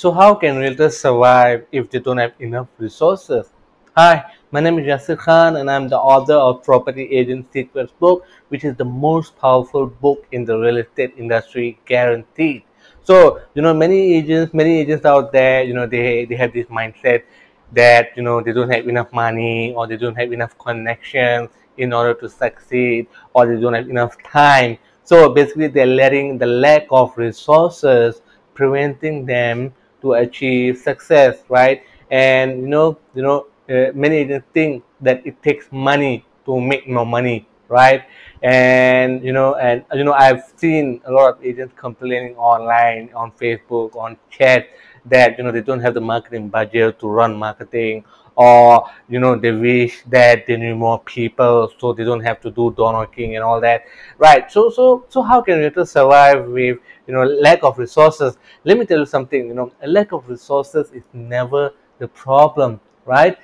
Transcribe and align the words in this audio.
So 0.00 0.10
how 0.10 0.34
can 0.34 0.54
realtors 0.54 0.92
survive 0.92 1.66
if 1.72 1.90
they 1.90 1.98
don't 1.98 2.16
have 2.16 2.32
enough 2.38 2.68
resources? 2.78 3.50
Hi, 3.94 4.24
my 4.50 4.58
name 4.58 4.78
is 4.78 4.86
Yasir 4.86 5.18
Khan 5.18 5.56
and 5.56 5.70
I'm 5.70 5.88
the 5.88 5.98
author 5.98 6.32
of 6.32 6.62
Property 6.62 7.02
Agent 7.12 7.52
Secrets 7.52 7.92
book, 8.00 8.24
which 8.48 8.64
is 8.64 8.74
the 8.76 8.84
most 8.86 9.36
powerful 9.36 9.88
book 9.88 10.26
in 10.32 10.46
the 10.46 10.56
real 10.58 10.78
estate 10.78 11.12
industry, 11.18 11.78
guaranteed. 11.84 12.62
So, 13.02 13.42
you 13.52 13.60
know, 13.60 13.74
many 13.74 14.14
agents, 14.14 14.54
many 14.54 14.80
agents 14.80 15.04
out 15.04 15.32
there, 15.32 15.64
you 15.64 15.74
know, 15.74 15.86
they, 15.86 16.24
they 16.24 16.36
have 16.36 16.54
this 16.54 16.64
mindset 16.68 17.24
that, 17.72 18.16
you 18.16 18.22
know, 18.22 18.40
they 18.40 18.54
don't 18.54 18.70
have 18.70 18.88
enough 18.88 19.12
money 19.12 19.74
or 19.74 19.86
they 19.86 19.98
don't 19.98 20.16
have 20.16 20.32
enough 20.32 20.56
connections 20.56 21.50
in 21.76 21.92
order 21.92 22.14
to 22.14 22.26
succeed 22.26 23.06
or 23.34 23.44
they 23.46 23.60
don't 23.60 23.74
have 23.74 23.90
enough 23.90 24.16
time. 24.22 24.78
So 25.04 25.28
basically 25.28 25.66
they're 25.66 25.84
letting 25.84 26.38
the 26.38 26.46
lack 26.46 26.86
of 26.90 27.18
resources 27.18 28.22
preventing 28.54 29.26
them 29.26 29.74
to 30.02 30.14
achieve 30.14 30.78
success, 30.78 31.42
right? 31.48 31.82
And 32.10 32.62
you 32.62 32.68
know, 32.68 32.98
you 33.14 33.22
know, 33.22 33.46
uh, 33.68 33.92
many 33.94 34.16
agents 34.16 34.46
think 34.52 34.84
that 35.00 35.24
it 35.26 35.42
takes 35.42 35.66
money 35.70 36.24
to 36.46 36.60
make 36.60 36.88
more 36.88 37.06
money, 37.06 37.46
right? 37.68 38.04
And 38.42 39.22
you 39.24 39.32
know, 39.32 39.54
and 39.54 39.84
you 39.94 40.04
know, 40.04 40.12
I've 40.12 40.42
seen 40.56 41.00
a 41.04 41.12
lot 41.12 41.34
of 41.34 41.44
agents 41.44 41.74
complaining 41.76 42.36
online, 42.36 43.10
on 43.14 43.32
Facebook, 43.32 43.94
on 43.96 44.16
chat 44.30 44.68
that 45.06 45.38
you 45.38 45.44
know 45.44 45.52
they 45.52 45.62
don't 45.62 45.80
have 45.80 45.94
the 45.94 46.00
marketing 46.00 46.48
budget 46.48 46.98
to 47.00 47.08
run 47.08 47.34
marketing 47.34 48.04
or 48.36 48.88
you 49.08 49.18
know 49.18 49.36
they 49.36 49.52
wish 49.52 50.02
that 50.06 50.46
they 50.46 50.56
knew 50.56 50.74
more 50.74 50.98
people 51.00 51.70
so 51.78 51.92
they 51.92 52.04
don't 52.04 52.20
have 52.20 52.40
to 52.40 52.50
do 52.50 52.72
door 52.72 52.92
knocking 52.92 53.36
and 53.36 53.44
all 53.44 53.60
that. 53.60 53.84
Right 54.18 54.50
so 54.50 54.70
so 54.70 55.04
so 55.08 55.22
how 55.22 55.40
can 55.42 55.58
realtors 55.58 55.88
survive 55.88 56.46
with 56.46 56.78
you 57.06 57.14
know 57.14 57.24
lack 57.24 57.62
of 57.62 57.78
resources? 57.78 58.38
Let 58.64 58.78
me 58.78 58.86
tell 58.86 58.98
you 58.98 59.06
something 59.06 59.46
you 59.46 59.54
know 59.54 59.72
a 59.82 59.88
lack 59.88 60.12
of 60.12 60.28
resources 60.28 60.90
is 60.92 61.04
never 61.12 61.72
the 61.98 62.08
problem 62.08 62.80
right? 63.04 63.36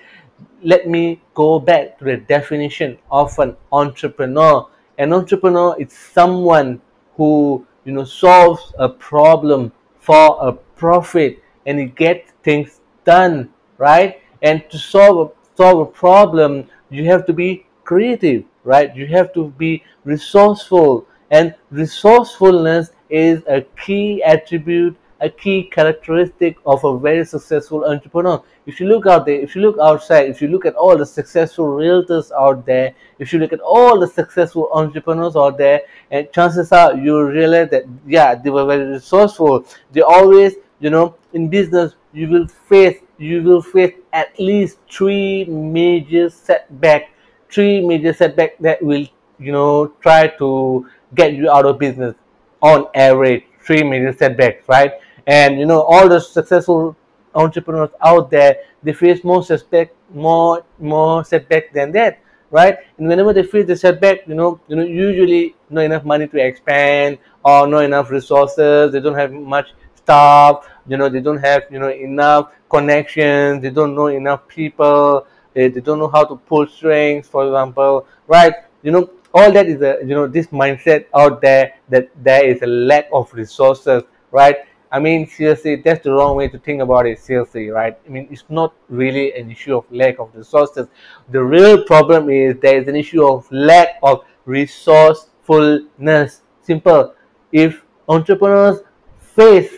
Let 0.62 0.88
me 0.88 1.22
go 1.34 1.58
back 1.58 1.98
to 1.98 2.04
the 2.04 2.16
definition 2.18 2.98
of 3.10 3.38
an 3.38 3.56
entrepreneur. 3.72 4.68
An 4.98 5.12
entrepreneur 5.12 5.76
is 5.78 5.92
someone 5.92 6.80
who 7.16 7.66
you 7.84 7.92
know 7.92 8.04
solves 8.04 8.72
a 8.78 8.88
problem 8.88 9.72
for 9.98 10.38
a 10.40 10.52
profit 10.52 11.42
and 11.66 11.78
he 11.78 11.86
gets 11.86 12.32
things 12.42 12.80
done 13.04 13.50
right 13.78 14.20
and 14.42 14.64
to 14.70 14.78
solve 14.78 15.28
a, 15.28 15.56
solve 15.56 15.80
a 15.80 15.90
problem 15.90 16.68
you 16.90 17.04
have 17.04 17.26
to 17.26 17.32
be 17.32 17.66
creative 17.84 18.44
right? 18.66 18.94
You 18.94 19.06
have 19.06 19.32
to 19.34 19.48
be 19.56 19.82
resourceful. 20.04 21.06
And 21.30 21.54
resourcefulness 21.70 22.90
is 23.08 23.42
a 23.46 23.62
key 23.82 24.22
attribute 24.22 24.96
a 25.22 25.30
key 25.30 25.62
characteristic 25.72 26.58
of 26.66 26.84
a 26.84 26.98
very 26.98 27.24
successful 27.24 27.86
entrepreneur. 27.86 28.42
If 28.66 28.80
you 28.80 28.86
look 28.86 29.06
out 29.06 29.24
there 29.24 29.40
if 29.40 29.56
you 29.56 29.62
look 29.62 29.78
outside 29.78 30.28
if 30.28 30.42
you 30.42 30.48
look 30.48 30.66
at 30.66 30.74
all 30.74 30.94
the 30.98 31.06
successful 31.06 31.64
realtors 31.64 32.30
out 32.38 32.66
there 32.66 32.92
if 33.18 33.32
you 33.32 33.38
look 33.38 33.54
at 33.54 33.60
all 33.60 33.98
the 33.98 34.06
successful 34.06 34.68
entrepreneurs 34.74 35.34
out 35.34 35.56
there 35.56 35.80
and 36.10 36.30
chances 36.32 36.70
are 36.70 36.94
you 36.94 37.18
realize 37.22 37.70
that 37.70 37.84
yeah 38.06 38.34
they 38.34 38.50
were 38.50 38.66
very 38.66 38.84
resourceful. 38.84 39.64
They 39.90 40.02
always 40.02 40.56
you 40.80 40.90
know 40.90 41.14
in 41.32 41.48
business 41.48 41.94
you 42.12 42.28
will 42.28 42.46
face 42.46 42.98
you 43.16 43.42
will 43.42 43.62
face 43.62 43.94
at 44.16 44.32
least 44.40 44.78
three 44.90 45.44
major 45.44 46.30
setback 46.30 47.10
three 47.50 47.86
major 47.86 48.12
setback 48.12 48.56
that 48.58 48.82
will 48.82 49.04
you 49.38 49.52
know 49.52 49.88
try 50.00 50.26
to 50.38 50.86
get 51.14 51.34
you 51.34 51.50
out 51.50 51.66
of 51.66 51.78
business 51.78 52.14
on 52.62 52.86
average 52.94 53.44
three 53.60 53.82
major 53.82 54.12
setbacks 54.12 54.66
right? 54.68 54.92
And 55.26 55.58
you 55.60 55.66
know 55.66 55.82
all 55.82 56.08
the 56.08 56.20
successful 56.20 56.96
entrepreneurs 57.34 57.90
out 58.00 58.30
there 58.30 58.56
they 58.82 58.94
face 58.94 59.22
more 59.22 59.42
setback 59.44 59.92
more 60.14 60.64
more 60.78 61.22
setback 61.24 61.72
than 61.74 61.92
that 61.92 62.20
right? 62.50 62.78
And 62.96 63.08
whenever 63.08 63.34
they 63.34 63.42
face 63.42 63.66
the 63.66 63.76
setback 63.76 64.26
you 64.26 64.34
know 64.34 64.60
you 64.68 64.76
know 64.76 64.84
usually 64.84 65.54
not 65.68 65.84
enough 65.84 66.04
money 66.04 66.26
to 66.28 66.38
expand 66.38 67.18
or 67.44 67.66
not 67.66 67.84
enough 67.84 68.10
resources 68.10 68.92
they 68.92 69.00
don't 69.00 69.18
have 69.18 69.32
much 69.32 69.74
staff 70.06 70.68
you 70.86 70.96
know 70.96 71.08
they 71.08 71.20
don't 71.20 71.38
have 71.38 71.64
you 71.70 71.78
know 71.80 71.90
enough 71.90 72.52
connections 72.70 73.60
they 73.60 73.70
don't 73.70 73.94
know 73.94 74.06
enough 74.06 74.46
people 74.46 75.26
they, 75.52 75.68
they 75.68 75.80
don't 75.80 75.98
know 75.98 76.08
how 76.08 76.24
to 76.24 76.36
pull 76.36 76.66
strings 76.66 77.26
for 77.28 77.46
example 77.46 78.06
right? 78.28 78.54
You 78.82 78.92
know 78.92 79.10
all 79.34 79.50
that 79.52 79.66
is 79.66 79.82
a 79.82 79.98
you 80.00 80.14
know 80.14 80.26
this 80.28 80.46
mindset 80.48 81.06
out 81.14 81.40
there 81.40 81.74
that 81.88 82.10
there 82.22 82.46
is 82.46 82.62
a 82.62 82.66
lack 82.66 83.08
of 83.12 83.32
resources 83.34 84.02
right? 84.30 84.56
I 84.92 85.00
mean 85.00 85.26
seriously 85.26 85.76
that's 85.76 86.04
the 86.04 86.12
wrong 86.12 86.36
way 86.36 86.48
to 86.48 86.58
think 86.58 86.82
about 86.82 87.06
it 87.06 87.18
seriously 87.18 87.70
right? 87.70 87.98
I 88.06 88.08
mean 88.08 88.28
it's 88.30 88.44
not 88.48 88.74
really 88.88 89.32
an 89.34 89.50
issue 89.50 89.76
of 89.76 89.90
lack 89.90 90.20
of 90.20 90.30
resources. 90.34 90.86
The 91.30 91.42
real 91.42 91.82
problem 91.84 92.30
is 92.30 92.56
there 92.60 92.78
is 92.80 92.86
an 92.86 92.94
issue 92.96 93.26
of 93.26 93.50
lack 93.50 93.98
of 94.02 94.24
resourcefulness. 94.44 96.42
Simple. 96.62 97.14
If 97.50 97.82
entrepreneurs 98.08 98.80
face 99.18 99.70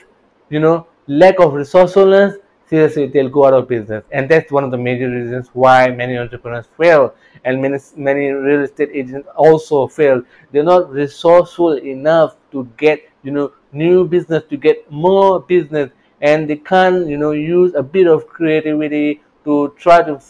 you 0.50 0.60
know 0.60 0.86
lack 1.06 1.38
of 1.40 1.54
resourcefulness 1.54 2.36
seriously 2.68 3.06
they'll 3.06 3.28
go 3.28 3.46
out 3.46 3.54
of 3.54 3.68
business. 3.68 4.04
And 4.12 4.28
that's 4.28 4.52
one 4.52 4.64
of 4.64 4.70
the 4.70 4.76
major 4.76 5.10
reasons 5.10 5.48
why 5.52 5.88
many 5.88 6.18
entrepreneurs 6.18 6.66
fail. 6.76 7.14
And 7.44 7.62
many 7.62 7.78
many 7.96 8.28
real 8.30 8.62
estate 8.62 8.90
agents 8.92 9.28
also 9.36 9.86
fail. 9.86 10.22
They're 10.52 10.64
not 10.64 10.90
resourceful 10.90 11.78
enough 11.78 12.36
to 12.52 12.68
get 12.76 13.08
you 13.22 13.30
know 13.30 13.52
new 13.72 14.06
business 14.06 14.42
to 14.50 14.56
get 14.56 14.90
more 14.90 15.40
business. 15.40 15.90
And 16.20 16.50
they 16.50 16.56
can't 16.56 17.06
you 17.06 17.16
know 17.16 17.32
use 17.32 17.74
a 17.74 17.82
bit 17.82 18.06
of 18.06 18.26
creativity 18.26 19.22
to 19.44 19.74
try 19.78 20.02
to 20.02 20.20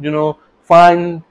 you 0.00 0.10
know 0.10 0.38
find 0.62 1.22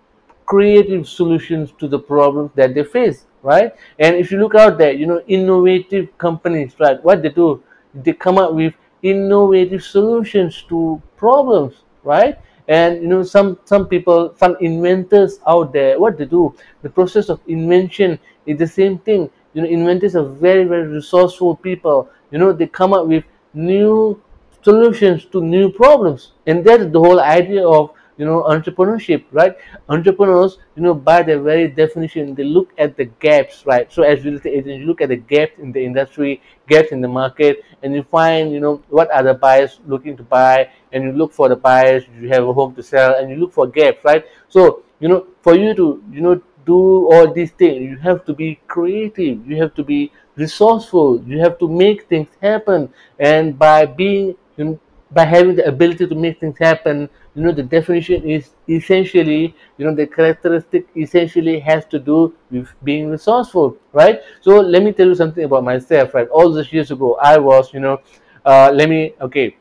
creative 0.46 1.08
solutions 1.08 1.74
to 1.78 1.88
the 1.88 2.00
problems 2.00 2.52
that 2.56 2.74
they 2.74 2.84
face 2.84 3.26
right? 3.44 3.72
And 4.00 4.16
if 4.16 4.32
you 4.32 4.40
look 4.40 4.56
out 4.56 4.78
there 4.78 4.92
you 4.92 5.06
know 5.06 5.22
innovative 5.28 6.18
companies 6.18 6.74
right? 6.80 7.02
What 7.04 7.22
they 7.22 7.30
do 7.30 7.64
they 7.94 8.14
come 8.14 8.38
up 8.38 8.54
with 8.54 8.74
innovative 9.04 9.84
solutions 9.84 10.64
to 10.70 11.02
problems 11.18 11.84
right? 12.04 12.40
And 12.68 13.02
you 13.02 13.08
know 13.08 13.24
some 13.24 13.60
some 13.66 13.88
people 13.88 14.34
some 14.38 14.56
inventors 14.60 15.40
out 15.48 15.72
there 15.74 16.00
what 16.00 16.18
they 16.18 16.26
do 16.26 16.54
the 16.82 16.90
process 16.90 17.30
of 17.30 17.40
invention 17.48 18.20
is 18.46 18.58
the 18.58 18.68
same 18.68 18.98
thing. 19.00 19.30
You 19.54 19.62
know 19.62 19.68
inventors 19.68 20.16
are 20.16 20.28
very 20.28 20.64
very 20.66 20.88
resourceful 20.88 21.56
people. 21.56 22.10
You 22.32 22.40
know 22.40 22.52
they 22.54 22.68
come 22.68 22.94
up 22.94 23.08
with 23.08 23.24
new 23.54 24.22
solutions 24.64 25.26
to 25.32 25.42
new 25.42 25.72
problems. 25.72 26.32
And 26.46 26.64
that's 26.66 26.92
the 26.92 27.00
whole 27.00 27.20
idea 27.20 27.66
of 27.68 27.92
you 28.18 28.26
know 28.26 28.44
entrepreneurship 28.44 29.24
right? 29.32 29.56
Entrepreneurs 29.90 30.58
you 30.76 30.82
know 30.84 30.94
by 30.94 31.22
their 31.24 31.40
very 31.40 31.68
definition 31.68 32.34
they 32.36 32.44
look 32.44 32.72
at 32.78 32.98
the 32.98 33.06
gaps 33.06 33.66
right? 33.66 33.92
So 33.92 34.04
as 34.04 34.24
real 34.26 34.36
estate 34.36 34.54
agents 34.54 34.80
you 34.80 34.86
look 34.86 35.02
at 35.02 35.10
the 35.10 35.18
gaps 35.18 35.60
in 35.60 35.72
the 35.72 35.84
industry 35.84 36.42
gaps 36.68 36.92
in 36.92 37.02
the 37.02 37.08
market 37.08 37.64
and 37.84 37.94
you 37.94 38.04
find 38.04 38.52
you 38.52 38.60
know 38.60 38.82
what 38.90 39.12
are 39.12 39.24
the 39.24 39.34
buyers 39.34 39.80
looking 39.86 40.18
to 40.18 40.24
buy 40.24 40.70
and 40.92 41.04
you 41.04 41.12
look 41.12 41.32
for 41.34 41.50
the 41.50 41.56
buyers 41.56 42.04
you 42.20 42.28
have 42.30 42.48
a 42.48 42.54
home 42.54 42.74
to 42.76 42.84
sell 42.84 43.16
and 43.16 43.30
you 43.30 43.36
look 43.38 43.54
for 43.54 43.68
gaps 43.68 44.04
right? 44.04 44.26
So 44.50 44.84
you 45.00 45.08
know 45.08 45.28
for 45.42 45.56
you 45.56 45.74
to 45.76 46.04
you 46.12 46.22
know 46.22 46.42
do 46.66 47.08
all 47.14 47.32
these 47.34 47.52
things 47.52 47.82
you 47.82 47.98
have 47.98 48.26
to 48.26 48.34
be 48.34 48.60
creative 48.68 49.48
you 49.48 49.56
have 49.62 49.74
to 49.74 49.84
be 49.84 50.12
resourceful 50.36 51.24
you 51.26 51.40
have 51.40 51.58
to 51.60 51.68
make 51.68 52.08
things 52.08 52.28
happen. 52.42 52.90
And 53.20 53.58
by 53.58 53.86
being 53.86 54.36
you 54.58 54.66
know, 54.66 54.80
by 55.12 55.24
having 55.26 55.56
the 55.56 55.66
ability 55.66 56.06
to 56.08 56.16
make 56.16 56.40
things 56.40 56.58
happen 56.58 57.10
you 57.36 57.44
know 57.44 57.52
the 57.52 57.64
definition 57.64 58.24
is 58.30 58.50
essentially 58.68 59.56
you 59.78 59.86
know 59.86 59.96
the 59.96 60.06
characteristic 60.06 60.88
essentially 60.98 61.60
has 61.60 61.86
to 61.86 62.00
do 62.00 62.34
with 62.52 62.68
being 62.84 63.10
resourceful 63.10 63.78
right? 63.94 64.20
So 64.42 64.60
let 64.60 64.84
me 64.84 64.92
tell 64.92 65.08
you 65.08 65.16
something 65.16 65.44
about 65.44 65.64
myself 65.64 66.14
right? 66.14 66.28
All 66.30 66.52
those 66.52 66.72
years 66.74 66.92
ago 66.92 67.18
i 67.22 67.38
was 67.38 67.74
you 67.74 67.80
know 67.80 68.02
uh, 68.46 68.72
let 68.74 68.90
me 68.90 69.14
okay. 69.22 69.58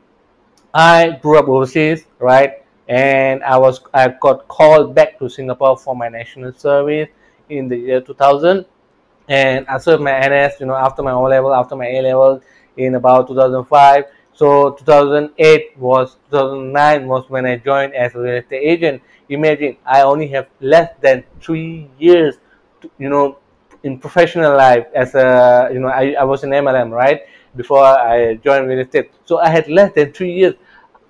I 0.75 1.19
grew 1.23 1.39
up 1.39 1.49
overseas 1.49 2.05
right? 2.19 2.63
And 2.89 3.43
i 3.43 3.57
was 3.59 3.81
i 3.93 4.09
got 4.21 4.47
called 4.47 4.95
back 4.95 5.19
to 5.19 5.29
singapore 5.29 5.77
for 5.77 5.97
my 5.97 6.09
national 6.09 6.53
service 6.53 7.09
in 7.49 7.67
the 7.69 7.77
year 7.77 8.01
2000 8.01 8.65
and 9.29 9.67
i 9.67 9.77
served 9.77 10.05
my 10.05 10.13
ns 10.29 10.61
you 10.61 10.67
know 10.67 10.77
after 10.77 11.03
my 11.03 11.11
o 11.11 11.25
level 11.25 11.53
after 11.53 11.75
my 11.75 11.87
a 11.87 12.01
level 12.01 12.41
in 12.77 12.95
about 12.95 13.27
2005 13.27 14.05
so 14.37 14.73
2008 14.73 15.79
was 15.79 16.17
2009 16.31 17.09
was 17.09 17.25
when 17.31 17.47
I 17.47 17.57
joined 17.57 17.95
as 17.95 18.15
a 18.15 18.21
real 18.21 18.37
estate 18.37 18.63
agent. 18.63 19.03
Imagine 19.31 19.79
I 19.87 20.03
only 20.03 20.29
have 20.29 20.47
less 20.61 20.93
than 21.01 21.25
three 21.41 21.89
years, 21.99 22.37
to, 22.83 22.91
you 22.99 23.09
know, 23.09 23.39
in 23.83 23.99
professional 23.99 24.55
life 24.55 24.87
as 24.95 25.15
a 25.15 25.71
you 25.73 25.81
know 25.81 25.89
I, 25.89 26.13
I 26.21 26.25
was 26.25 26.45
in 26.45 26.51
MLM 26.51 26.91
right 26.91 27.23
before 27.57 27.83
I 27.83 28.35
joined 28.45 28.69
real 28.69 28.81
estate. 28.81 29.11
So 29.25 29.39
I 29.39 29.49
had 29.49 29.69
less 29.69 29.95
than 29.95 30.13
three 30.13 30.33
years. 30.33 30.55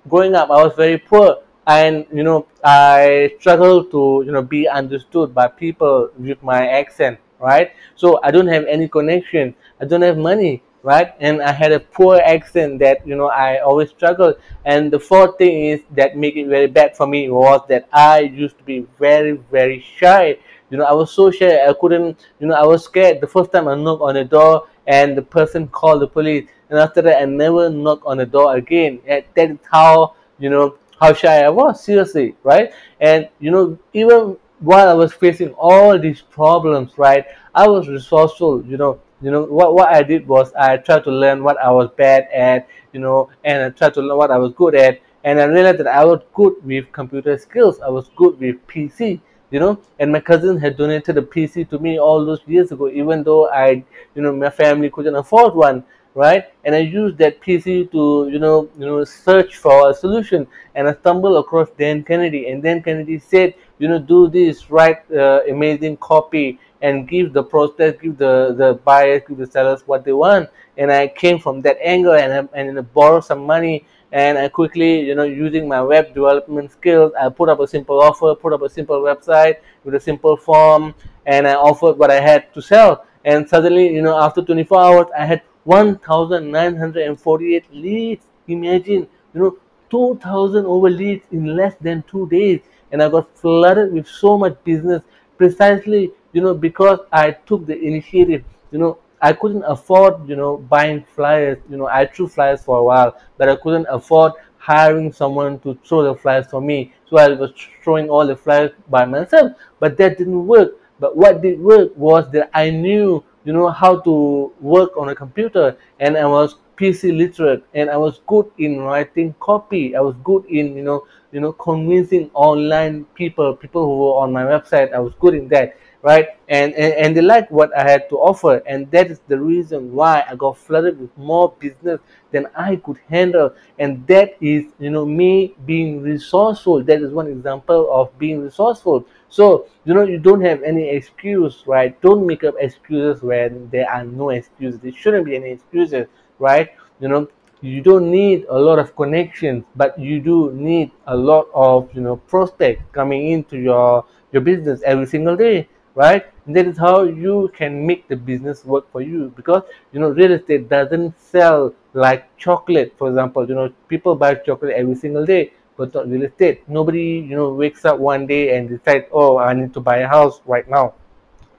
Growing 0.07 0.33
up, 0.33 0.49
I 0.49 0.63
was 0.63 0.73
very 0.77 0.97
poor, 0.97 1.43
and 1.67 2.05
you 2.13 2.23
know 2.23 2.47
I 2.63 3.35
struggled 3.39 3.91
to 3.91 4.23
you 4.25 4.31
know 4.31 4.41
be 4.41 4.69
understood 4.69 5.35
by 5.35 5.47
people 5.47 6.09
with 6.17 6.41
my 6.41 6.65
accent 6.65 7.19
right. 7.39 7.73
So 7.95 8.21
I 8.23 8.31
don't 8.31 8.47
have 8.47 8.63
any 8.65 8.87
connection. 8.87 9.53
I 9.81 9.85
don't 9.85 10.01
have 10.01 10.17
money 10.17 10.63
right? 10.87 11.13
And 11.19 11.41
I 11.41 11.51
had 11.51 11.73
a 11.73 11.81
poor 11.81 12.15
accent 12.23 12.79
that 12.79 13.05
you 13.05 13.15
know 13.17 13.27
I 13.27 13.59
always 13.59 13.89
struggled. 13.89 14.35
And 14.63 14.89
the 14.89 14.99
fourth 14.99 15.37
thing 15.37 15.65
is 15.65 15.81
that 15.91 16.15
make 16.15 16.37
it 16.37 16.47
very 16.47 16.67
bad 16.67 16.95
for 16.95 17.05
me 17.05 17.29
was 17.29 17.59
that 17.67 17.89
I 17.91 18.19
used 18.21 18.57
to 18.59 18.63
be 18.63 18.87
very 18.97 19.33
very 19.51 19.83
shy. 19.97 20.37
You 20.69 20.77
know, 20.77 20.85
I 20.85 20.93
was 20.93 21.11
so 21.11 21.29
shy 21.29 21.67
I 21.67 21.73
couldn't. 21.73 22.25
You 22.39 22.47
know, 22.47 22.55
I 22.55 22.65
was 22.65 22.85
scared 22.85 23.19
the 23.19 23.27
first 23.27 23.51
time 23.51 23.67
I 23.67 23.75
knocked 23.75 24.01
on 24.01 24.13
the 24.15 24.23
door 24.23 24.69
and 24.87 25.17
the 25.17 25.21
person 25.21 25.67
called 25.67 26.01
the 26.01 26.07
police. 26.07 26.47
And 26.69 26.79
after 26.79 27.01
that, 27.01 27.21
I 27.21 27.25
never 27.25 27.69
knocked 27.69 28.05
on 28.05 28.17
the 28.17 28.25
door 28.25 28.55
again. 28.55 29.01
And 29.05 29.25
that 29.35 29.51
is 29.51 29.57
how 29.69 30.15
you 30.39 30.49
know 30.49 30.77
how 31.01 31.11
shy 31.11 31.43
I 31.43 31.49
was. 31.49 31.83
Seriously, 31.83 32.37
right? 32.43 32.71
And 33.01 33.27
you 33.39 33.51
know, 33.51 33.77
even 33.91 34.37
while 34.59 34.87
I 34.87 34.93
was 34.93 35.11
facing 35.11 35.51
all 35.55 35.99
these 35.99 36.21
problems, 36.21 36.97
right, 36.97 37.25
I 37.53 37.67
was 37.67 37.89
resourceful. 37.89 38.63
You 38.65 38.77
know, 38.77 39.01
you 39.21 39.31
know 39.31 39.43
what 39.43 39.73
what 39.73 39.89
I 39.89 40.03
did 40.03 40.27
was 40.27 40.53
I 40.53 40.77
tried 40.77 41.03
to 41.05 41.11
learn 41.11 41.43
what 41.43 41.57
I 41.57 41.71
was 41.71 41.89
bad 41.97 42.27
at, 42.33 42.67
you 42.93 42.99
know, 42.99 43.29
and 43.43 43.63
I 43.63 43.69
tried 43.69 43.93
to 43.95 44.01
learn 44.01 44.17
what 44.17 44.31
I 44.31 44.37
was 44.37 44.53
good 44.53 44.75
at, 44.75 44.99
and 45.23 45.39
I 45.39 45.45
realized 45.45 45.79
that 45.79 45.87
I 45.87 46.05
was 46.05 46.21
good 46.33 46.55
with 46.63 46.91
computer 46.91 47.37
skills. 47.37 47.79
I 47.79 47.89
was 47.89 48.09
good 48.15 48.39
with 48.39 48.55
PC, 48.67 49.19
you 49.51 49.59
know, 49.59 49.79
and 49.99 50.11
my 50.11 50.19
cousin 50.19 50.57
had 50.57 50.77
donated 50.77 51.17
a 51.17 51.21
PC 51.21 51.69
to 51.69 51.79
me 51.79 51.99
all 51.99 52.25
those 52.25 52.41
years 52.45 52.71
ago, 52.71 52.89
even 52.89 53.23
though 53.23 53.49
I, 53.49 53.83
you 54.15 54.21
know, 54.21 54.35
my 54.35 54.49
family 54.49 54.89
couldn't 54.89 55.15
afford 55.15 55.55
one 55.55 55.83
right 56.17 56.45
and 56.65 56.73
i 56.73 56.79
used 56.79 57.15
that 57.19 57.39
pc 57.41 57.91
to 57.91 58.27
you 58.31 58.39
know 58.39 58.67
you 58.79 58.85
know 58.87 59.03
search 59.03 59.57
for 59.57 59.91
a 59.91 59.93
solution 59.93 60.47
and 60.73 60.89
i 60.89 60.93
stumbled 60.93 61.37
across 61.37 61.69
dan 61.77 62.03
kennedy 62.03 62.47
and 62.49 62.63
dan 62.63 62.81
kennedy 62.81 63.19
said 63.19 63.53
you 63.77 63.87
know 63.87 63.99
do 63.99 64.27
this 64.27 64.71
write 64.71 65.03
uh, 65.11 65.41
amazing 65.47 65.95
copy 65.97 66.59
and 66.81 67.07
give 67.07 67.33
the 67.33 67.43
prospects 67.43 68.01
give 68.01 68.17
the 68.17 68.53
the 68.57 68.79
buyers 68.83 69.21
give 69.27 69.37
the 69.37 69.47
sellers 69.47 69.81
what 69.87 70.05
they 70.05 70.13
want 70.13 70.49
and 70.77 70.91
i 70.91 71.07
came 71.07 71.39
from 71.39 71.61
that 71.61 71.77
angle 71.81 72.13
and 72.13 72.47
and 72.53 72.93
borrowed 72.93 73.23
some 73.23 73.45
money 73.45 73.85
and 74.11 74.37
I 74.37 74.47
quickly, 74.47 75.01
you 75.01 75.15
know, 75.15 75.23
using 75.23 75.67
my 75.67 75.81
web 75.81 76.13
development 76.13 76.71
skills, 76.71 77.11
I 77.19 77.27
put 77.29 77.49
up 77.49 77.59
a 77.59 77.67
simple 77.67 77.99
offer, 78.01 78.35
put 78.35 78.53
up 78.53 78.61
a 78.61 78.69
simple 78.69 79.01
website 79.01 79.57
with 79.83 79.95
a 79.95 79.99
simple 79.99 80.37
form, 80.37 80.95
and 81.25 81.45
I 81.45 81.55
offered 81.55 81.97
what 81.97 82.09
I 82.09 82.21
had 82.21 82.53
to 82.53 82.61
sell. 82.61 83.05
And 83.25 83.49
suddenly, 83.49 83.93
you 83.93 84.01
know, 84.01 84.17
after 84.17 84.41
24 84.41 84.81
hours, 84.81 85.07
I 85.17 85.25
had 85.25 85.41
1,948 85.65 87.65
leads. 87.73 88.23
Imagine, 88.47 89.05
you 89.33 89.41
know, 89.41 89.57
2,000 89.89 90.65
over 90.65 90.89
leads 90.89 91.25
in 91.31 91.57
less 91.57 91.75
than 91.81 92.03
two 92.03 92.29
days. 92.29 92.61
And 92.93 93.03
I 93.03 93.09
got 93.09 93.37
flooded 93.37 93.91
with 93.91 94.07
so 94.07 94.37
much 94.37 94.57
business 94.63 95.01
precisely, 95.37 96.13
you 96.37 96.43
know, 96.43 96.53
because 96.53 96.99
I 97.11 97.31
took 97.31 97.65
the 97.65 97.75
initiative. 97.81 98.43
You 98.71 98.77
know, 98.77 98.99
I 99.19 99.33
couldn't 99.33 99.63
afford, 99.63 100.29
you 100.29 100.35
know, 100.35 100.57
buying 100.57 101.03
flyers. 101.15 101.57
You 101.67 101.77
know, 101.77 101.87
I 101.87 102.05
threw 102.05 102.27
flyers 102.27 102.61
for 102.61 102.77
a 102.77 102.83
while, 102.83 103.19
but 103.37 103.49
I 103.49 103.55
couldn't 103.55 103.87
afford 103.89 104.33
hiring 104.59 105.11
someone 105.11 105.57
to 105.61 105.73
throw 105.83 106.03
the 106.03 106.13
flyers 106.13 106.45
for 106.45 106.61
me. 106.61 106.93
So 107.09 107.17
I 107.17 107.29
was 107.29 107.53
throwing 107.83 108.07
all 108.07 108.27
the 108.27 108.35
flyers 108.35 108.69
by 108.87 109.05
myself, 109.05 109.53
but 109.79 109.97
that 109.97 110.19
didn't 110.19 110.45
work. 110.45 110.73
But 110.99 111.17
what 111.17 111.41
did 111.41 111.59
work 111.59 111.97
was 111.97 112.29
that 112.33 112.51
I 112.53 112.69
knew 112.69 113.23
you 113.47 113.53
know 113.53 113.69
how 113.69 113.97
to 114.01 114.53
work 114.59 114.91
on 114.97 115.07
a 115.07 115.15
computer 115.15 115.77
and 116.01 116.17
i 116.17 116.25
was 116.25 116.55
pc 116.75 117.17
literate 117.17 117.63
and 117.73 117.89
i 117.89 117.95
was 117.95 118.19
good 118.27 118.51
in 118.57 118.81
writing 118.81 119.33
copy 119.39 119.95
i 119.95 120.01
was 120.01 120.15
good 120.21 120.43
in 120.47 120.75
you 120.75 120.83
know 120.83 121.07
you 121.31 121.39
know 121.39 121.53
convincing 121.53 122.29
online 122.33 123.05
people 123.15 123.55
people 123.55 123.85
who 123.85 123.97
were 124.03 124.15
on 124.23 124.33
my 124.33 124.43
website 124.43 124.91
i 124.91 124.99
was 124.99 125.13
good 125.21 125.33
in 125.33 125.47
that 125.47 125.77
right 126.09 126.27
and, 126.47 126.73
and 126.73 126.93
and 127.01 127.09
they 127.17 127.21
liked 127.21 127.51
what 127.51 127.69
i 127.77 127.83
had 127.91 128.03
to 128.09 128.15
offer 128.17 128.53
and 128.65 128.89
that 128.91 129.11
is 129.11 129.19
the 129.27 129.37
reason 129.37 129.81
why 129.93 130.23
i 130.29 130.35
got 130.35 130.57
flooded 130.57 130.99
with 130.99 131.15
more 131.17 131.47
business 131.59 131.99
than 132.31 132.47
i 132.55 132.75
could 132.77 132.99
handle 133.09 133.53
and 133.79 134.05
that 134.07 134.29
is 134.39 134.63
you 134.79 134.89
know 134.89 135.05
me 135.05 135.55
being 135.65 136.01
resourceful 136.01 136.83
that 136.83 137.01
is 137.01 137.11
one 137.11 137.27
example 137.27 137.81
of 137.91 138.05
being 138.17 138.41
resourceful 138.41 139.05
so, 139.29 139.67
you 139.83 139.93
know, 139.93 140.03
you 140.03 140.19
don't 140.19 140.41
have 140.41 140.63
any 140.63 140.87
excuse, 140.89 141.63
right? 141.67 141.99
Don't 142.01 142.25
make 142.25 142.43
up 142.43 142.55
excuses 142.59 143.21
when 143.21 143.69
there 143.71 143.89
are 143.89 144.03
no 144.05 144.29
excuses. 144.29 144.79
There 144.79 144.91
shouldn't 144.93 145.25
be 145.25 145.35
any 145.35 145.51
excuses, 145.51 146.07
right? 146.39 146.69
You 147.01 147.09
know, 147.09 147.27
you 147.61 147.81
don't 147.81 148.09
need 148.09 148.45
a 148.49 148.57
lot 148.57 148.79
of 148.79 148.95
connections, 148.95 149.65
but 149.75 149.99
you 149.99 150.21
do 150.21 150.51
need 150.53 150.91
a 151.07 151.15
lot 151.15 151.47
of, 151.53 151.93
you 151.93 152.01
know, 152.01 152.17
prospects 152.17 152.83
coming 152.93 153.31
into 153.31 153.57
your 153.57 154.05
your 154.31 154.41
business 154.41 154.81
every 154.85 155.05
single 155.05 155.35
day, 155.35 155.67
right? 155.97 156.25
That 156.45 156.67
is 156.67 156.77
how 156.77 157.03
you 157.03 157.51
can 157.53 157.85
make 157.85 158.07
the 158.07 158.15
business 158.15 158.63
work 158.63 158.89
for 158.91 159.01
you 159.01 159.33
because 159.35 159.63
you 159.91 159.99
know 159.99 160.09
real 160.09 160.31
estate 160.31 160.69
doesn't 160.69 161.19
sell 161.19 161.73
like 161.93 162.25
chocolate, 162.37 162.93
for 162.97 163.09
example. 163.09 163.49
You 163.49 163.55
know, 163.55 163.73
people 163.89 164.15
buy 164.15 164.35
chocolate 164.35 164.75
every 164.75 164.95
single 164.95 165.25
day 165.25 165.51
but 165.77 165.93
not 165.93 166.09
real 166.09 166.23
estate. 166.23 166.67
Nobody, 166.67 167.23
you 167.29 167.35
know, 167.35 167.53
wakes 167.53 167.85
up 167.85 167.99
one 167.99 168.25
day 168.25 168.57
and 168.57 168.67
decide, 168.67 169.05
oh, 169.11 169.37
I 169.37 169.53
need 169.53 169.73
to 169.75 169.79
buy 169.79 169.97
a 169.97 170.07
house 170.07 170.41
right 170.45 170.67
now. 170.67 170.95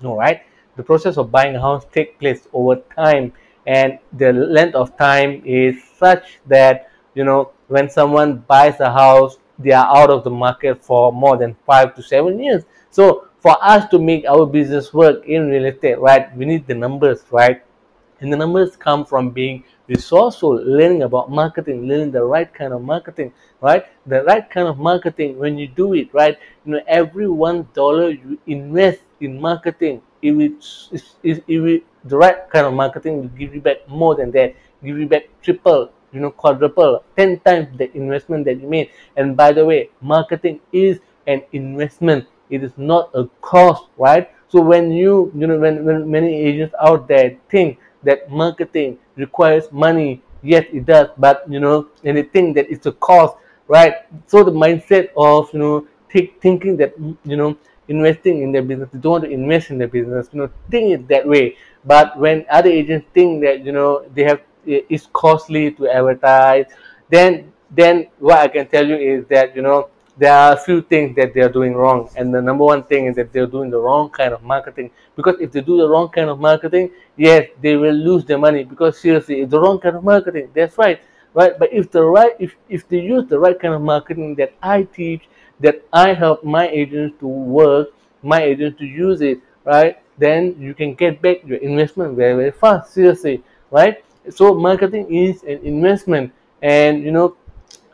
No, 0.03 0.17
right? 0.17 0.43
The 0.77 0.83
process 0.83 1.17
of 1.17 1.31
buying 1.31 1.57
a 1.57 1.61
house 1.61 1.87
takes 1.93 2.19
place 2.19 2.47
over 2.53 2.77
time, 2.95 3.33
and 3.67 3.99
the 4.13 4.33
length 4.33 4.75
of 4.75 4.97
time 4.97 5.43
is 5.45 5.77
such 5.97 6.39
that 6.47 6.91
you 7.15 7.25
know 7.25 7.53
when 7.69 7.89
someone 7.89 8.39
buys 8.39 8.81
a 8.81 8.91
house, 8.91 9.39
they 9.59 9.73
are 9.73 9.87
out 9.97 10.11
of 10.11 10.25
the 10.25 10.31
market 10.31 10.85
for 10.85 11.13
more 11.13 11.37
than 11.37 11.57
five 11.67 11.95
to 11.97 12.03
seven 12.03 12.39
years. 12.39 12.65
So 12.91 13.28
for 13.41 13.57
us 13.63 13.89
to 13.91 13.99
make 13.99 14.25
our 14.27 14.47
business 14.47 14.93
work 14.93 15.25
in 15.27 15.49
real 15.49 15.67
estate, 15.67 15.99
right, 15.99 16.35
we 16.37 16.45
need 16.45 16.67
the 16.67 16.75
numbers, 16.75 17.25
right? 17.31 17.63
And 18.21 18.33
the 18.33 18.37
numbers 18.37 18.77
come 18.77 19.05
from 19.05 19.31
being 19.31 19.63
resourceful, 19.87 20.57
learning 20.57 21.03
about 21.03 21.31
marketing, 21.31 21.87
learning 21.87 22.11
the 22.11 22.25
right 22.25 22.53
kind 22.53 22.73
of 22.73 22.83
marketing, 22.83 23.33
right? 23.61 23.87
The 24.07 24.25
right 24.25 24.49
kind 24.51 24.67
of 24.67 24.79
marketing, 24.79 25.39
when 25.39 25.57
you 25.57 25.69
do 25.69 25.95
it, 25.95 26.13
right? 26.13 26.37
You 26.65 26.73
know, 26.73 26.81
every 26.89 27.29
one 27.29 27.69
dollar 27.75 28.11
you 28.11 28.39
invest 28.47 29.01
in 29.21 29.41
marketing, 29.41 30.03
if 30.21 30.37
it's, 30.39 30.89
if, 31.23 31.39
if 31.47 31.65
it, 31.65 31.85
the 32.05 32.17
right 32.17 32.51
kind 32.51 32.67
of 32.67 32.75
marketing 32.75 33.19
will 33.19 33.29
give 33.29 33.55
you 33.55 33.61
back 33.61 33.89
more 33.89 34.17
than 34.17 34.33
that, 34.33 34.55
give 34.83 34.99
you 34.99 35.07
back 35.07 35.29
triple, 35.43 35.93
you 36.13 36.21
know, 36.21 36.31
quadruple, 36.31 37.05
10 37.17 37.41
times 37.41 37.69
the 37.79 37.95
investment 37.97 38.45
that 38.47 38.61
you 38.61 38.69
made. 38.69 38.91
And 39.17 39.37
by 39.37 39.53
the 39.53 39.65
way, 39.65 39.91
marketing 40.01 40.61
is 40.73 40.99
an 41.27 41.43
investment. 41.53 42.27
It 42.51 42.63
is 42.63 42.73
not 42.77 43.11
a 43.15 43.27
cost, 43.41 43.85
right? 43.97 44.31
So 44.49 44.61
when 44.61 44.91
you, 44.91 45.31
you 45.35 45.47
know, 45.47 45.59
when, 45.59 45.85
when 45.85 46.11
many 46.11 46.35
agents 46.35 46.75
out 46.81 47.07
there 47.09 47.37
think 47.51 47.79
that 48.03 48.31
marketing 48.31 48.99
requires 49.17 49.71
money 49.73 50.23
yes 50.43 50.65
it 50.73 50.87
does 50.87 51.09
but 51.19 51.43
you 51.51 51.59
know 51.59 51.89
anything 52.05 52.53
that 52.55 52.71
it's 52.71 52.87
a 52.87 52.93
cost 52.93 53.37
right 53.67 54.07
so 54.29 54.45
the 54.45 54.53
mindset 54.53 55.09
of 55.17 55.53
you 55.53 55.59
know 55.59 55.87
th- 56.09 56.31
thinking 56.41 56.77
that 56.77 56.95
you 57.25 57.37
know 57.37 57.57
investing 57.89 58.43
in 58.43 58.53
their 58.53 58.63
business 58.63 58.89
they 58.93 58.99
don't 58.99 59.13
want 59.13 59.25
to 59.25 59.31
invest 59.31 59.71
in 59.71 59.79
their 59.79 59.89
business 59.89 60.29
you 60.33 60.39
know 60.41 60.49
think 60.71 60.93
it 60.93 61.09
that 61.09 61.27
way 61.27 61.57
but 61.85 62.17
when 62.19 62.45
other 62.51 62.71
agents 62.71 63.07
think 63.15 63.43
that 63.43 63.65
you 63.65 63.73
know 63.73 64.05
they 64.15 64.23
have 64.25 64.41
it's 64.65 65.09
costly 65.13 65.71
to 65.73 65.89
advertise 65.89 66.67
then 67.11 67.53
then 67.71 68.07
what 68.19 68.39
i 68.39 68.49
can 68.49 68.67
tell 68.69 68.87
you 68.87 68.97
is 68.97 69.25
that 69.29 69.57
you 69.57 69.63
know 69.63 69.89
there 70.19 70.35
are 70.35 70.55
a 70.55 70.57
few 70.57 70.83
things 70.83 71.15
that 71.17 71.33
they're 71.33 71.49
doing 71.49 71.75
wrong. 71.75 72.11
And 72.17 72.35
the 72.35 72.43
number 72.43 72.65
one 72.65 72.83
thing 72.83 73.07
is 73.07 73.17
that 73.17 73.33
they're 73.33 73.47
doing 73.47 73.71
the 73.71 73.79
wrong 73.79 74.11
kind 74.11 74.35
of 74.35 74.43
marketing. 74.43 74.91
Because 75.15 75.37
if 75.41 75.53
they 75.53 75.61
do 75.61 75.77
the 75.79 75.89
wrong 75.89 76.09
kind 76.09 76.29
of 76.29 76.41
marketing 76.41 76.91
yes 77.17 77.49
they 77.61 77.77
will 77.77 77.95
lose 77.95 78.25
their 78.25 78.39
money. 78.39 78.65
Because 78.65 78.99
seriously 78.99 79.41
it's 79.41 79.51
the 79.51 79.61
wrong 79.61 79.79
kind 79.79 79.97
of 79.97 80.05
marketing. 80.05 80.51
That's 80.55 80.77
right. 80.77 81.01
Right? 81.35 81.59
But 81.59 81.73
if 81.73 81.91
the 81.91 82.03
right 82.03 82.33
if, 82.39 82.57
if 82.69 82.89
they 82.89 83.01
use 83.01 83.27
the 83.29 83.39
right 83.39 83.59
kind 83.59 83.75
of 83.75 83.83
marketing 83.83 84.35
that 84.37 84.55
i 84.63 84.83
teach 84.83 85.29
that 85.61 85.85
i 85.93 86.13
help 86.13 86.43
my 86.43 86.67
agents 86.69 87.17
to 87.21 87.27
work 87.29 87.89
my 88.23 88.43
agents 88.43 88.79
to 88.79 88.87
use 88.87 89.21
it 89.21 89.41
right? 89.69 89.99
Then 90.17 90.57
you 90.59 90.75
can 90.75 90.95
get 90.95 91.21
back 91.23 91.47
your 91.47 91.59
investment 91.59 92.17
very 92.17 92.35
very 92.35 92.51
fast. 92.51 92.93
Seriously. 92.93 93.43
Right? 93.71 94.05
So 94.31 94.55
marketing 94.55 95.15
is 95.15 95.43
an 95.43 95.61
investment. 95.63 96.33
And 96.63 97.05
you 97.05 97.13
know 97.13 97.37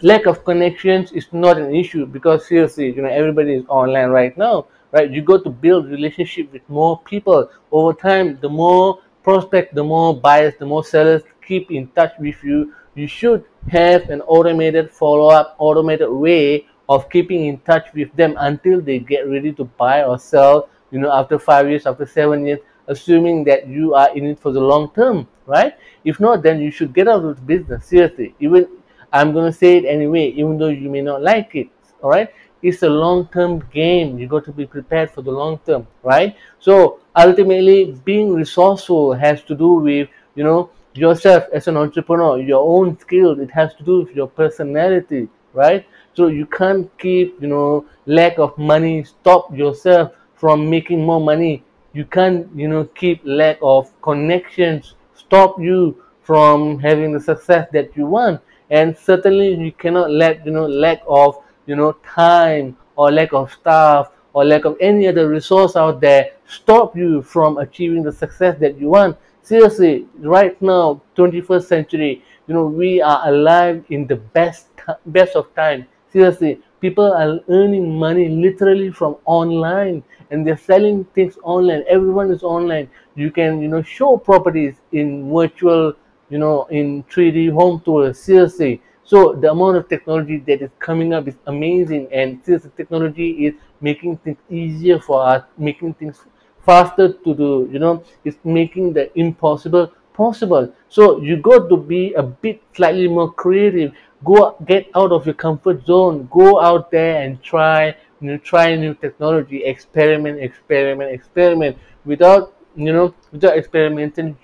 lack 0.02 0.26
of 0.26 0.44
connections 0.44 1.12
is 1.12 1.26
not 1.32 1.58
an 1.58 1.74
issue 1.74 2.04
because 2.06 2.46
seriously 2.46 2.92
you 2.92 3.02
know 3.02 3.08
everybody 3.08 3.54
is 3.54 3.64
online 3.68 4.10
right 4.10 4.36
now 4.36 4.66
right? 4.94 5.10
You 5.10 5.22
got 5.22 5.42
to 5.42 5.50
build 5.50 5.90
relationship 5.90 6.52
with 6.52 6.62
more 6.68 7.00
people. 7.00 7.50
Over 7.72 7.92
time 7.92 8.38
the 8.40 8.48
more 8.48 9.00
prospect 9.24 9.74
the 9.74 9.82
more 9.82 10.14
buyers 10.14 10.54
the 10.58 10.66
more 10.66 10.84
sellers 10.84 11.22
keep 11.44 11.70
in 11.70 11.88
touch 11.88 12.12
with 12.18 12.42
you. 12.44 12.72
You 12.94 13.08
should 13.08 13.44
have 13.70 14.08
an 14.08 14.20
automated 14.22 14.90
follow-up 14.90 15.56
automated 15.58 16.10
way 16.10 16.66
of 16.88 17.10
keeping 17.10 17.46
in 17.46 17.58
touch 17.60 17.92
with 17.92 18.14
them 18.14 18.36
until 18.38 18.80
they 18.80 19.00
get 19.00 19.28
ready 19.28 19.52
to 19.54 19.64
buy 19.64 20.04
or 20.04 20.18
sell 20.18 20.68
you 20.92 21.00
know 21.00 21.10
after 21.12 21.38
five 21.38 21.68
years 21.68 21.86
after 21.86 22.06
seven 22.06 22.46
years 22.46 22.60
assuming 22.86 23.42
that 23.44 23.66
you 23.66 23.94
are 23.94 24.14
in 24.14 24.26
it 24.26 24.38
for 24.38 24.52
the 24.52 24.60
long 24.60 24.92
term 24.94 25.26
right? 25.46 25.74
If 26.04 26.20
not 26.20 26.42
then 26.42 26.60
you 26.60 26.70
should 26.70 26.94
get 26.94 27.08
out 27.08 27.24
of 27.24 27.36
the 27.36 27.42
business 27.42 27.86
seriously. 27.86 28.34
Even 28.38 28.68
I'm 29.14 29.32
going 29.32 29.50
to 29.50 29.56
say 29.56 29.76
it 29.78 29.84
anyway, 29.84 30.30
even 30.30 30.58
though 30.58 30.68
you 30.68 30.90
may 30.90 31.00
not 31.00 31.22
like 31.22 31.54
it. 31.54 31.68
All 32.02 32.10
right. 32.10 32.28
It's 32.62 32.82
a 32.82 32.88
long 32.88 33.28
term 33.28 33.62
game. 33.72 34.18
You 34.18 34.26
got 34.26 34.44
to 34.46 34.52
be 34.52 34.66
prepared 34.66 35.10
for 35.10 35.22
the 35.22 35.30
long 35.30 35.58
term, 35.64 35.86
right? 36.02 36.36
So 36.58 36.98
ultimately, 37.14 37.92
being 38.04 38.34
resourceful 38.34 39.14
has 39.14 39.44
to 39.44 39.54
do 39.54 39.74
with, 39.74 40.08
you 40.34 40.42
know, 40.42 40.70
yourself 40.94 41.44
as 41.52 41.68
an 41.68 41.76
entrepreneur, 41.76 42.40
your 42.40 42.66
own 42.66 42.98
skills. 42.98 43.38
It 43.38 43.52
has 43.52 43.74
to 43.76 43.84
do 43.84 44.00
with 44.00 44.16
your 44.16 44.26
personality, 44.26 45.28
right? 45.52 45.86
So 46.14 46.26
you 46.26 46.46
can't 46.46 46.90
keep, 46.98 47.40
you 47.40 47.48
know, 47.48 47.86
lack 48.06 48.38
of 48.38 48.58
money 48.58 49.04
stop 49.04 49.54
yourself 49.56 50.12
from 50.34 50.68
making 50.68 51.04
more 51.04 51.20
money. 51.20 51.62
You 51.92 52.04
can't, 52.04 52.48
you 52.56 52.66
know, 52.66 52.84
keep 52.96 53.20
lack 53.24 53.58
of 53.62 53.90
connections 54.02 54.94
stop 55.14 55.60
you 55.60 56.02
from 56.22 56.80
having 56.80 57.12
the 57.12 57.20
success 57.20 57.68
that 57.72 57.96
you 57.96 58.06
want. 58.06 58.40
And 58.70 58.96
certainly 58.96 59.54
you 59.54 59.72
cannot 59.72 60.10
let, 60.10 60.44
you 60.44 60.52
know, 60.52 60.66
lack 60.66 61.02
of, 61.06 61.36
you 61.66 61.76
know, 61.76 61.92
time 62.04 62.76
or 62.96 63.10
lack 63.10 63.32
of 63.32 63.52
staff 63.52 64.10
or 64.32 64.44
lack 64.44 64.64
of 64.64 64.76
any 64.80 65.06
other 65.06 65.28
resource 65.28 65.76
out 65.76 66.00
there 66.00 66.32
stop 66.46 66.96
you 66.96 67.22
from 67.22 67.58
achieving 67.58 68.02
the 68.02 68.12
success 68.12 68.58
that 68.60 68.78
you 68.78 68.88
want. 68.88 69.16
Seriously 69.42 70.06
right 70.18 70.60
now 70.62 71.02
21st 71.16 71.64
century 71.64 72.22
you 72.46 72.54
know 72.54 72.64
we 72.66 73.00
are 73.00 73.28
alive 73.28 73.84
in 73.90 74.06
the 74.06 74.16
best 74.16 74.68
best 75.06 75.36
of 75.36 75.54
time. 75.54 75.86
Seriously 76.12 76.60
people 76.80 77.12
are 77.12 77.40
earning 77.48 77.98
money 77.98 78.28
literally 78.28 78.90
from 78.90 79.16
online 79.24 80.02
and 80.30 80.46
they're 80.46 80.56
selling 80.56 81.04
things 81.14 81.38
online. 81.42 81.84
Everyone 81.88 82.30
is 82.30 82.42
online. 82.42 82.90
You 83.14 83.30
can 83.30 83.62
you 83.62 83.68
know 83.68 83.82
show 83.82 84.16
properties 84.16 84.74
in 84.92 85.32
virtual 85.32 85.94
you 86.30 86.38
know 86.38 86.64
in 86.70 87.02
3d 87.04 87.50
home 87.52 87.80
tours 87.84 88.18
seriously 88.18 88.80
so 89.04 89.32
the 89.34 89.50
amount 89.50 89.76
of 89.76 89.88
technology 89.88 90.38
that 90.38 90.62
is 90.62 90.70
coming 90.78 91.12
up 91.12 91.28
is 91.28 91.36
amazing 91.46 92.08
and 92.12 92.42
the 92.44 92.70
technology 92.76 93.46
is 93.46 93.54
making 93.80 94.16
things 94.18 94.38
easier 94.50 94.98
for 94.98 95.26
us 95.26 95.42
making 95.58 95.92
things 95.94 96.24
faster 96.64 97.12
to 97.12 97.34
do 97.34 97.68
you 97.70 97.78
know 97.78 98.02
it's 98.24 98.38
making 98.44 98.92
the 98.92 99.10
impossible 99.18 99.92
possible. 100.14 100.72
So 100.88 101.20
you 101.20 101.36
got 101.36 101.68
to 101.68 101.76
be 101.76 102.14
a 102.14 102.22
bit 102.22 102.62
slightly 102.72 103.08
more 103.08 103.30
creative. 103.32 103.92
Go 104.24 104.56
get 104.64 104.88
out 104.94 105.12
of 105.12 105.26
your 105.26 105.34
comfort 105.34 105.84
zone. 105.84 106.28
Go 106.30 106.60
out 106.60 106.90
there 106.90 107.20
and 107.22 107.42
try 107.42 107.96
know, 108.20 108.38
try 108.38 108.74
new 108.74 108.94
technology. 108.94 109.64
Experiment 109.64 110.40
experiment 110.40 111.12
experiment. 111.12 111.76
Without 112.04 112.54
you 112.76 112.92
know 112.92 113.14
without 113.32 113.58
experimenting 113.58 114.38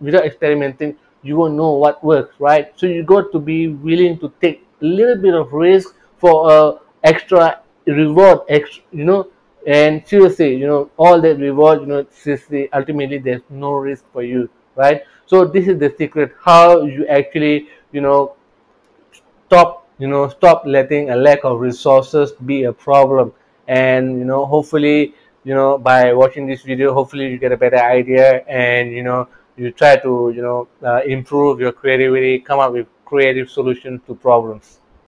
without 0.00 0.24
experimenting 0.24 0.96
you 1.22 1.36
won't 1.36 1.54
know 1.54 1.72
what 1.72 2.02
works 2.02 2.34
right? 2.38 2.72
So 2.76 2.86
you 2.86 3.02
got 3.04 3.32
to 3.32 3.38
be 3.38 3.68
willing 3.68 4.18
to 4.18 4.32
take 4.40 4.66
a 4.80 4.84
little 4.84 5.16
bit 5.16 5.34
of 5.34 5.52
risk 5.52 5.94
for 6.18 6.52
a 6.52 6.78
extra 7.04 7.60
reward 7.86 8.40
extra 8.48 8.82
you 8.92 9.04
know? 9.04 9.28
And 9.66 10.06
seriously 10.06 10.56
you 10.56 10.66
know 10.66 10.90
all 10.96 11.20
that 11.20 11.38
reward 11.38 11.82
you 11.82 11.86
know 11.86 12.06
seriously 12.10 12.68
ultimately 12.72 13.18
there's 13.18 13.42
no 13.50 13.74
risk 13.74 14.04
for 14.12 14.22
you 14.22 14.48
right? 14.74 15.02
So 15.26 15.44
this 15.44 15.68
is 15.68 15.78
the 15.78 15.94
secret 15.96 16.34
how 16.40 16.82
you 16.82 17.06
actually 17.06 17.68
you 17.92 18.00
know 18.00 18.34
stop 19.46 19.86
you 19.98 20.08
know 20.08 20.28
stop 20.28 20.64
letting 20.66 21.10
a 21.10 21.16
lack 21.16 21.44
of 21.44 21.60
resources 21.60 22.32
be 22.32 22.64
a 22.64 22.72
problem. 22.72 23.32
And 23.68 24.18
you 24.18 24.24
know 24.24 24.44
hopefully 24.46 25.14
you 25.44 25.54
know 25.54 25.78
by 25.78 26.12
watching 26.12 26.46
this 26.46 26.62
video 26.62 26.92
hopefully 26.92 27.28
you 27.28 27.38
get 27.38 27.52
a 27.52 27.56
better 27.56 27.78
idea 27.78 28.44
and 28.46 28.92
you 28.92 29.02
know 29.02 29.28
you 29.56 29.70
try 29.72 29.96
to 29.96 30.32
you 30.36 30.42
know 30.42 30.68
uh, 30.84 31.02
improve 31.04 31.60
your 31.60 31.72
creativity 31.72 32.38
come 32.38 32.60
up 32.60 32.72
with 32.72 32.86
creative 33.04 33.50
solutions 33.50 34.00
to 34.06 34.14
problems 34.14 34.78